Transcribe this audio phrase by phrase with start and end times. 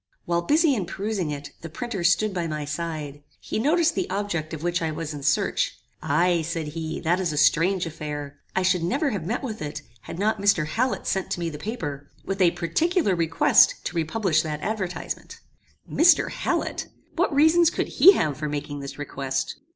[0.25, 3.21] While busy in perusing it, the printer stood by my side.
[3.39, 5.77] He noticed the object of which I was in search.
[6.01, 8.39] "Aye," said he, "that is a strange affair.
[8.55, 10.65] I should never have met with it, had not Mr.
[10.65, 15.39] Hallet sent to me the paper, with a particular request to republish that advertisement."
[15.87, 16.31] "Mr.
[16.31, 16.87] Hallet!
[17.15, 19.57] What reasons could he have for making this request?